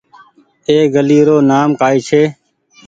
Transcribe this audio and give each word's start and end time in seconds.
اي 0.69 0.77
گُلي 0.93 1.19
رو 1.27 1.37
نآم 1.49 1.69
ڪآئي 1.79 1.99
ڇي۔ 2.07 2.23